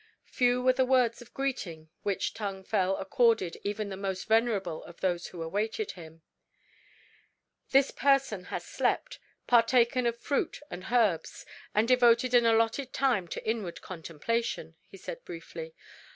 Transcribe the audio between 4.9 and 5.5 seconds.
those who